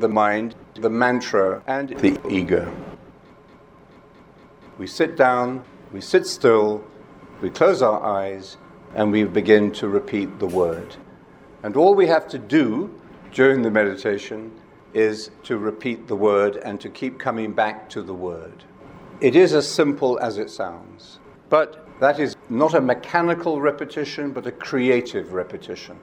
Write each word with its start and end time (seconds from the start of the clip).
the 0.00 0.08
mind, 0.08 0.54
the 0.74 0.90
mantra, 0.90 1.62
and 1.66 1.90
the 1.90 2.18
ego. 2.28 2.72
We 4.78 4.86
sit 4.86 5.16
down, 5.16 5.64
we 5.92 6.00
sit 6.00 6.26
still, 6.26 6.84
we 7.40 7.50
close 7.50 7.82
our 7.82 8.02
eyes, 8.02 8.56
and 8.94 9.10
we 9.12 9.24
begin 9.24 9.72
to 9.72 9.88
repeat 9.88 10.38
the 10.38 10.46
word. 10.46 10.96
And 11.62 11.76
all 11.76 11.94
we 11.94 12.06
have 12.06 12.28
to 12.28 12.38
do 12.38 12.98
during 13.32 13.62
the 13.62 13.70
meditation 13.70 14.52
is 14.94 15.30
to 15.42 15.58
repeat 15.58 16.08
the 16.08 16.16
word 16.16 16.56
and 16.56 16.80
to 16.80 16.88
keep 16.88 17.18
coming 17.18 17.52
back 17.52 17.88
to 17.90 18.02
the 18.02 18.14
word. 18.14 18.64
It 19.20 19.36
is 19.36 19.52
as 19.52 19.68
simple 19.68 20.18
as 20.20 20.38
it 20.38 20.50
sounds, 20.50 21.18
but 21.48 21.86
that 22.00 22.20
is 22.20 22.36
not 22.48 22.74
a 22.74 22.80
mechanical 22.80 23.60
repetition, 23.60 24.32
but 24.32 24.46
a 24.46 24.52
creative 24.52 25.32
repetition, 25.32 25.98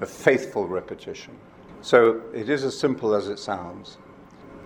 a 0.00 0.06
faithful 0.06 0.66
repetition. 0.66 1.36
So 1.84 2.22
it 2.32 2.48
is 2.48 2.64
as 2.64 2.78
simple 2.78 3.14
as 3.14 3.28
it 3.28 3.38
sounds. 3.38 3.98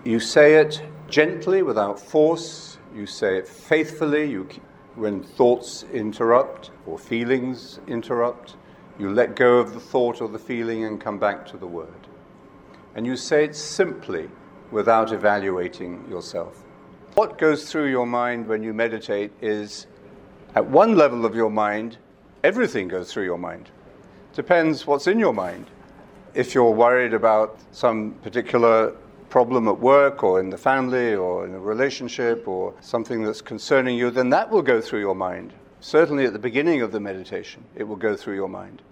You 0.04 0.20
say 0.20 0.54
it 0.54 0.80
gently, 1.08 1.62
without 1.62 1.98
force. 1.98 2.78
You 2.94 3.06
say 3.06 3.38
it 3.38 3.48
faithfully. 3.48 4.30
You, 4.30 4.46
when 4.94 5.24
thoughts 5.24 5.84
interrupt 5.92 6.70
or 6.86 6.96
feelings 6.96 7.80
interrupt, 7.88 8.54
you 9.00 9.10
let 9.10 9.34
go 9.34 9.58
of 9.58 9.74
the 9.74 9.80
thought 9.80 10.20
or 10.20 10.28
the 10.28 10.38
feeling 10.38 10.84
and 10.84 11.00
come 11.00 11.18
back 11.18 11.44
to 11.46 11.56
the 11.56 11.66
word. 11.66 12.06
And 12.94 13.04
you 13.04 13.16
say 13.16 13.46
it 13.46 13.56
simply, 13.56 14.30
without 14.70 15.12
evaluating 15.12 16.08
yourself. 16.08 16.62
What 17.14 17.36
goes 17.36 17.68
through 17.68 17.90
your 17.90 18.06
mind 18.06 18.46
when 18.46 18.62
you 18.62 18.72
meditate 18.72 19.32
is, 19.42 19.88
at 20.54 20.64
one 20.64 20.94
level 20.94 21.26
of 21.26 21.34
your 21.34 21.50
mind, 21.50 21.98
everything 22.44 22.86
goes 22.86 23.12
through 23.12 23.24
your 23.24 23.38
mind. 23.38 23.70
Depends 24.34 24.86
what's 24.86 25.08
in 25.08 25.18
your 25.18 25.34
mind 25.34 25.68
if 26.38 26.54
you're 26.54 26.70
worried 26.70 27.14
about 27.14 27.58
some 27.72 28.12
particular 28.22 28.94
problem 29.28 29.66
at 29.66 29.76
work 29.76 30.22
or 30.22 30.38
in 30.38 30.50
the 30.50 30.56
family 30.56 31.12
or 31.12 31.44
in 31.44 31.52
a 31.52 31.58
relationship 31.58 32.46
or 32.46 32.72
something 32.80 33.24
that's 33.24 33.42
concerning 33.42 33.98
you, 33.98 34.08
then 34.08 34.30
that 34.30 34.48
will 34.48 34.62
go 34.62 34.80
through 34.80 35.00
your 35.00 35.16
mind. 35.16 35.52
Certainly 35.80 36.26
at 36.26 36.32
the 36.32 36.38
beginning 36.38 36.80
of 36.80 36.92
the 36.92 37.00
meditation, 37.00 37.64
it 37.74 37.82
will 37.82 37.96
go 37.96 38.14
through 38.14 38.36
your 38.36 38.48
mind. 38.48 38.82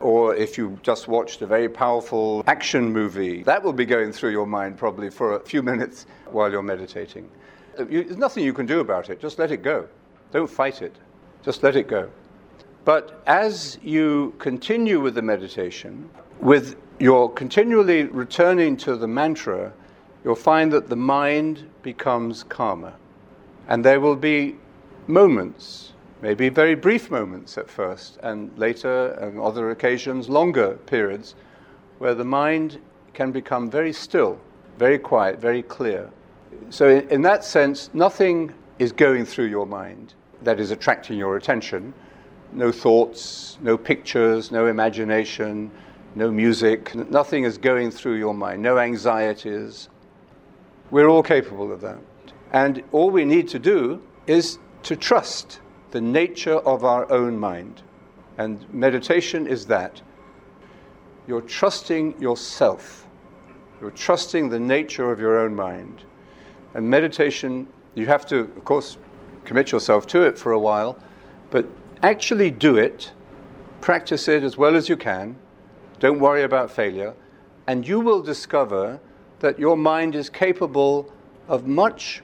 Or 0.00 0.36
if 0.36 0.58
you 0.58 0.78
just 0.82 1.08
watched 1.08 1.40
a 1.40 1.46
very 1.46 1.70
powerful 1.70 2.44
action 2.46 2.92
movie, 2.92 3.42
that 3.44 3.62
will 3.62 3.72
be 3.72 3.86
going 3.86 4.12
through 4.12 4.32
your 4.32 4.46
mind 4.46 4.76
probably 4.76 5.08
for 5.08 5.36
a 5.36 5.40
few 5.40 5.62
minutes 5.72 6.04
while 6.32 6.50
you're 6.50 6.62
meditating. 6.62 7.30
there's 7.78 8.18
nothing 8.18 8.44
you 8.44 8.52
can 8.52 8.66
do 8.66 8.80
about 8.80 9.08
it, 9.08 9.22
just 9.22 9.38
let 9.38 9.50
it 9.50 9.62
go. 9.62 9.88
Don't 10.32 10.50
fight 10.50 10.82
it, 10.82 10.94
just 11.42 11.62
let 11.62 11.76
it 11.76 11.88
go. 11.88 12.10
But 12.84 13.22
as 13.26 13.78
you 13.82 14.34
continue 14.38 15.00
with 15.00 15.14
the 15.14 15.22
meditation, 15.22 16.10
with 16.40 16.76
your 16.98 17.32
continually 17.32 18.04
returning 18.04 18.76
to 18.78 18.96
the 18.96 19.08
mantra, 19.08 19.72
you'll 20.22 20.34
find 20.34 20.72
that 20.72 20.88
the 20.88 20.96
mind 20.96 21.68
becomes 21.82 22.42
calmer. 22.42 22.94
And 23.68 23.84
there 23.84 24.00
will 24.00 24.16
be 24.16 24.56
moments, 25.06 25.92
maybe 26.20 26.48
very 26.48 26.74
brief 26.74 27.10
moments 27.10 27.56
at 27.56 27.70
first, 27.70 28.18
and 28.22 28.56
later, 28.58 29.18
on 29.20 29.40
other 29.40 29.70
occasions, 29.70 30.28
longer 30.28 30.74
periods, 30.86 31.34
where 31.98 32.14
the 32.14 32.24
mind 32.24 32.78
can 33.14 33.32
become 33.32 33.70
very 33.70 33.92
still, 33.92 34.38
very 34.78 34.98
quiet, 34.98 35.38
very 35.38 35.62
clear. 35.62 36.10
So, 36.70 36.88
in, 36.88 37.08
in 37.08 37.22
that 37.22 37.44
sense, 37.44 37.90
nothing 37.94 38.52
is 38.78 38.92
going 38.92 39.24
through 39.24 39.46
your 39.46 39.66
mind 39.66 40.14
that 40.42 40.60
is 40.60 40.70
attracting 40.70 41.18
your 41.18 41.36
attention. 41.36 41.94
No 42.54 42.70
thoughts, 42.70 43.58
no 43.60 43.76
pictures, 43.76 44.52
no 44.52 44.66
imagination, 44.66 45.70
no 46.14 46.30
music, 46.30 46.94
nothing 46.94 47.42
is 47.42 47.58
going 47.58 47.90
through 47.90 48.14
your 48.14 48.34
mind, 48.34 48.62
no 48.62 48.78
anxieties. 48.78 49.88
We're 50.92 51.08
all 51.08 51.22
capable 51.22 51.72
of 51.72 51.80
that. 51.80 51.98
And 52.52 52.84
all 52.92 53.10
we 53.10 53.24
need 53.24 53.48
to 53.48 53.58
do 53.58 54.00
is 54.28 54.58
to 54.84 54.94
trust 54.94 55.60
the 55.90 56.00
nature 56.00 56.58
of 56.58 56.84
our 56.84 57.10
own 57.10 57.36
mind. 57.36 57.82
And 58.38 58.72
meditation 58.72 59.48
is 59.48 59.66
that. 59.66 60.00
You're 61.26 61.40
trusting 61.40 62.20
yourself, 62.20 63.06
you're 63.80 63.90
trusting 63.90 64.48
the 64.48 64.60
nature 64.60 65.10
of 65.10 65.18
your 65.18 65.40
own 65.40 65.54
mind. 65.56 66.04
And 66.74 66.88
meditation, 66.88 67.66
you 67.94 68.06
have 68.06 68.26
to, 68.26 68.40
of 68.40 68.64
course, 68.64 68.98
commit 69.44 69.72
yourself 69.72 70.06
to 70.08 70.22
it 70.22 70.38
for 70.38 70.52
a 70.52 70.58
while, 70.58 70.98
but 71.50 71.66
actually 72.10 72.50
do 72.50 72.76
it, 72.76 73.12
practice 73.80 74.28
it 74.28 74.42
as 74.42 74.56
well 74.56 74.76
as 74.76 74.88
you 74.88 74.96
can 74.96 75.36
don't 76.04 76.18
worry 76.18 76.42
about 76.42 76.70
failure. 76.70 77.14
And 77.66 77.88
you 77.88 78.00
will 78.00 78.20
discover 78.22 79.00
that 79.40 79.58
your 79.58 79.74
mind 79.74 80.14
is 80.14 80.28
capable 80.28 81.10
of 81.48 81.66
much 81.66 82.22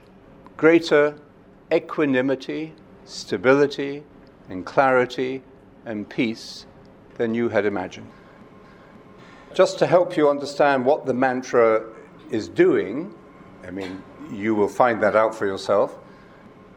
greater 0.58 1.16
equanimity, 1.72 2.74
stability, 3.06 4.02
and 4.50 4.66
clarity 4.66 5.42
and 5.86 6.06
peace 6.06 6.66
than 7.16 7.34
you 7.34 7.48
had 7.48 7.64
imagined. 7.64 8.10
Just 9.54 9.78
to 9.78 9.86
help 9.86 10.14
you 10.14 10.28
understand 10.28 10.84
what 10.84 11.06
the 11.06 11.14
mantra 11.14 11.84
is 12.30 12.48
doing, 12.48 13.14
I 13.66 13.70
mean, 13.70 14.02
you 14.30 14.54
will 14.54 14.68
find 14.68 15.02
that 15.02 15.16
out 15.16 15.34
for 15.34 15.46
yourself. 15.46 15.98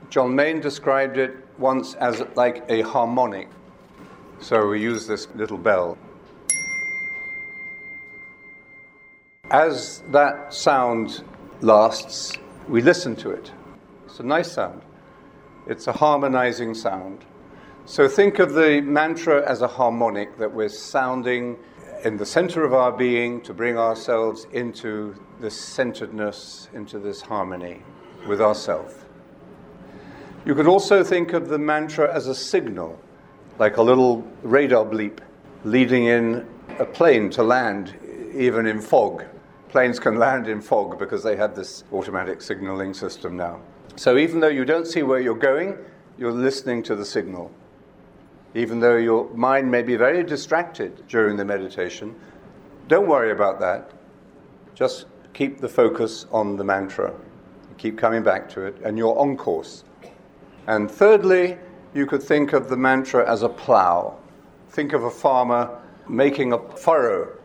John 0.09 0.33
Main 0.33 0.61
described 0.61 1.17
it 1.17 1.35
once 1.57 1.93
as 1.95 2.23
like 2.35 2.63
a 2.69 2.81
harmonic. 2.81 3.49
So 4.39 4.67
we 4.67 4.81
use 4.81 5.07
this 5.07 5.27
little 5.35 5.57
bell. 5.57 5.97
As 9.49 10.03
that 10.11 10.53
sound 10.53 11.23
lasts, 11.61 12.33
we 12.67 12.81
listen 12.81 13.15
to 13.17 13.29
it. 13.31 13.51
It's 14.05 14.19
a 14.19 14.23
nice 14.23 14.51
sound. 14.51 14.81
It's 15.67 15.87
a 15.87 15.93
harmonizing 15.93 16.73
sound. 16.73 17.23
So 17.85 18.07
think 18.07 18.39
of 18.39 18.53
the 18.53 18.81
mantra 18.81 19.47
as 19.47 19.61
a 19.61 19.67
harmonic 19.67 20.37
that 20.37 20.53
we're 20.53 20.69
sounding 20.69 21.57
in 22.03 22.17
the 22.17 22.25
center 22.25 22.63
of 22.65 22.73
our 22.73 22.91
being 22.91 23.41
to 23.41 23.53
bring 23.53 23.77
ourselves 23.77 24.45
into 24.51 25.15
this 25.39 25.59
centeredness, 25.59 26.69
into 26.73 26.99
this 26.99 27.21
harmony 27.21 27.81
with 28.27 28.41
ourself. 28.41 29.02
You 30.45 30.55
could 30.55 30.67
also 30.67 31.03
think 31.03 31.33
of 31.33 31.49
the 31.49 31.57
mantra 31.57 32.13
as 32.13 32.27
a 32.27 32.35
signal, 32.35 32.99
like 33.59 33.77
a 33.77 33.81
little 33.81 34.27
radar 34.41 34.85
bleep 34.85 35.19
leading 35.63 36.05
in 36.05 36.45
a 36.79 36.85
plane 36.85 37.29
to 37.31 37.43
land, 37.43 37.95
even 38.33 38.65
in 38.65 38.81
fog 38.81 39.23
planes 39.73 39.97
can 39.97 40.19
land 40.19 40.47
in 40.47 40.61
fog 40.61 40.99
because 40.99 41.23
they 41.23 41.35
have 41.35 41.55
this 41.55 41.83
automatic 41.91 42.43
signaling 42.43 42.93
system 42.93 43.35
now. 43.35 43.59
So 43.95 44.19
even 44.19 44.39
though 44.39 44.47
you 44.59 44.65
don't 44.65 44.85
see 44.85 45.01
where 45.01 45.19
you're 45.19 45.33
going, 45.33 45.79
you're 46.15 46.31
listening 46.31 46.83
to 46.83 46.95
the 46.95 47.03
signal. 47.03 47.49
Even 48.53 48.79
though 48.79 48.97
your 48.97 49.27
mind 49.33 49.71
may 49.71 49.81
be 49.81 49.95
very 49.95 50.23
distracted 50.23 51.07
during 51.07 51.37
the 51.37 51.43
meditation, 51.43 52.15
don't 52.87 53.07
worry 53.07 53.31
about 53.31 53.59
that. 53.61 53.89
Just 54.75 55.07
keep 55.33 55.59
the 55.59 55.69
focus 55.69 56.27
on 56.31 56.55
the 56.55 56.63
mantra. 56.63 57.11
Keep 57.79 57.97
coming 57.97 58.21
back 58.21 58.47
to 58.49 58.67
it, 58.67 58.77
and 58.85 58.95
you're 58.95 59.17
on 59.17 59.35
course. 59.35 59.85
And 60.67 60.89
thirdly, 60.89 61.57
you 61.93 62.05
could 62.05 62.23
think 62.23 62.53
of 62.53 62.69
the 62.69 62.77
mantra 62.77 63.29
as 63.29 63.43
a 63.43 63.49
plow. 63.49 64.17
Think 64.69 64.93
of 64.93 65.03
a 65.03 65.11
farmer 65.11 65.79
making 66.07 66.53
a 66.53 66.59
furrow 66.77 67.37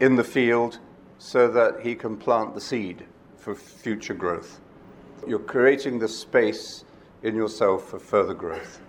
in 0.00 0.16
the 0.16 0.24
field 0.24 0.78
so 1.18 1.48
that 1.48 1.80
he 1.80 1.94
can 1.94 2.16
plant 2.16 2.54
the 2.54 2.60
seed 2.60 3.04
for 3.36 3.54
future 3.54 4.14
growth. 4.14 4.60
You're 5.26 5.38
creating 5.38 5.98
the 5.98 6.08
space 6.08 6.84
in 7.22 7.36
yourself 7.36 7.88
for 7.88 7.98
further 7.98 8.34
growth. 8.34 8.80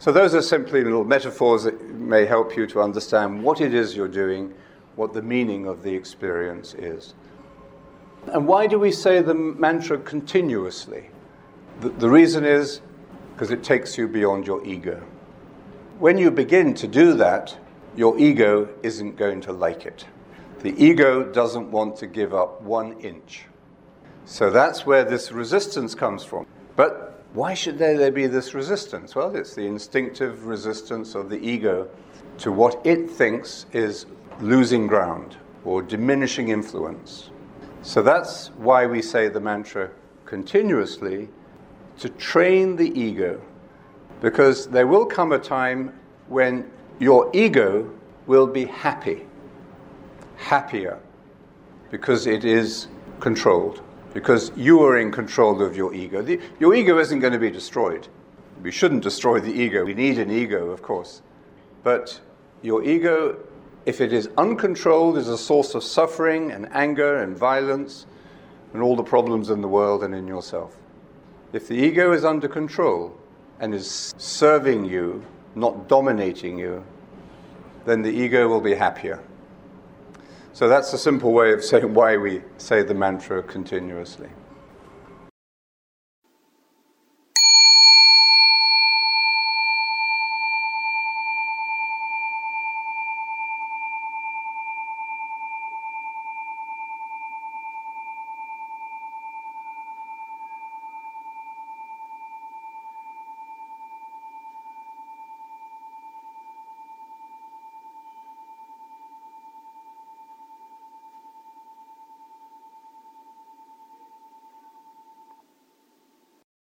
So, 0.00 0.12
those 0.12 0.34
are 0.34 0.42
simply 0.42 0.84
little 0.84 1.04
metaphors 1.04 1.64
that 1.64 1.80
may 1.90 2.24
help 2.24 2.56
you 2.56 2.66
to 2.68 2.80
understand 2.80 3.42
what 3.42 3.60
it 3.60 3.74
is 3.74 3.96
you're 3.96 4.06
doing, 4.06 4.54
what 4.94 5.12
the 5.12 5.22
meaning 5.22 5.66
of 5.66 5.82
the 5.82 5.92
experience 5.92 6.74
is. 6.74 7.14
And 8.32 8.46
why 8.46 8.68
do 8.68 8.78
we 8.78 8.92
say 8.92 9.22
the 9.22 9.34
mantra 9.34 9.98
continuously? 9.98 11.10
The, 11.80 11.90
the 11.90 12.10
reason 12.10 12.44
is 12.44 12.80
because 13.34 13.50
it 13.50 13.62
takes 13.62 13.96
you 13.96 14.08
beyond 14.08 14.46
your 14.46 14.64
ego. 14.66 15.00
When 15.98 16.18
you 16.18 16.30
begin 16.30 16.74
to 16.74 16.88
do 16.88 17.14
that, 17.14 17.56
your 17.96 18.18
ego 18.18 18.68
isn't 18.82 19.16
going 19.16 19.40
to 19.42 19.52
like 19.52 19.86
it. 19.86 20.04
The 20.60 20.74
ego 20.76 21.22
doesn't 21.22 21.70
want 21.70 21.96
to 21.98 22.06
give 22.06 22.34
up 22.34 22.60
one 22.62 22.98
inch. 23.00 23.44
So 24.24 24.50
that's 24.50 24.84
where 24.84 25.04
this 25.04 25.30
resistance 25.30 25.94
comes 25.94 26.24
from. 26.24 26.46
But 26.74 27.24
why 27.32 27.54
should 27.54 27.78
there, 27.78 27.96
there 27.96 28.10
be 28.10 28.26
this 28.26 28.54
resistance? 28.54 29.14
Well, 29.14 29.34
it's 29.36 29.54
the 29.54 29.66
instinctive 29.66 30.46
resistance 30.46 31.14
of 31.14 31.30
the 31.30 31.38
ego 31.38 31.88
to 32.38 32.50
what 32.50 32.84
it 32.84 33.08
thinks 33.08 33.66
is 33.72 34.06
losing 34.40 34.86
ground 34.86 35.36
or 35.64 35.82
diminishing 35.82 36.48
influence. 36.48 37.30
So 37.82 38.02
that's 38.02 38.48
why 38.56 38.86
we 38.86 39.00
say 39.00 39.28
the 39.28 39.40
mantra 39.40 39.90
continuously 40.24 41.28
to 41.98 42.08
train 42.08 42.76
the 42.76 42.98
ego. 42.98 43.40
Because 44.20 44.66
there 44.68 44.86
will 44.86 45.06
come 45.06 45.32
a 45.32 45.38
time 45.38 45.98
when 46.28 46.70
your 46.98 47.30
ego 47.32 47.90
will 48.26 48.46
be 48.46 48.64
happy 48.64 49.28
happier, 50.38 50.98
because 51.90 52.26
it 52.26 52.44
is 52.44 52.88
controlled, 53.20 53.82
because 54.14 54.50
you 54.56 54.82
are 54.82 54.98
in 54.98 55.10
control 55.10 55.60
of 55.60 55.76
your 55.76 55.92
ego. 55.92 56.22
The, 56.22 56.40
your 56.58 56.74
ego 56.74 56.98
isn't 56.98 57.18
going 57.18 57.32
to 57.32 57.38
be 57.38 57.50
destroyed. 57.50 58.08
We 58.62 58.70
shouldn't 58.70 59.02
destroy 59.02 59.40
the 59.40 59.52
ego. 59.52 59.84
We 59.84 59.94
need 59.94 60.18
an 60.18 60.30
ego, 60.30 60.70
of 60.70 60.82
course. 60.82 61.22
But 61.82 62.20
your 62.62 62.82
ego, 62.82 63.38
if 63.84 64.00
it 64.00 64.12
is 64.12 64.28
uncontrolled, 64.38 65.18
is 65.18 65.28
a 65.28 65.38
source 65.38 65.74
of 65.74 65.84
suffering 65.84 66.50
and 66.50 66.68
anger 66.72 67.22
and 67.22 67.36
violence 67.36 68.06
and 68.72 68.82
all 68.82 68.96
the 68.96 69.04
problems 69.04 69.50
in 69.50 69.60
the 69.60 69.68
world 69.68 70.02
and 70.02 70.14
in 70.14 70.26
yourself. 70.26 70.76
If 71.52 71.68
the 71.68 71.74
ego 71.74 72.12
is 72.12 72.24
under 72.24 72.48
control 72.48 73.16
and 73.58 73.74
is 73.74 74.14
serving 74.18 74.84
you, 74.84 75.24
not 75.54 75.88
dominating 75.88 76.58
you, 76.58 76.84
then 77.86 78.02
the 78.02 78.10
ego 78.10 78.48
will 78.48 78.60
be 78.60 78.74
happier. 78.74 79.22
So 80.52 80.68
that's 80.68 80.92
a 80.92 80.98
simple 80.98 81.32
way 81.32 81.52
of 81.52 81.64
saying 81.64 81.94
why 81.94 82.16
we 82.16 82.42
say 82.58 82.82
the 82.82 82.94
mantra 82.94 83.42
continuously. 83.42 84.28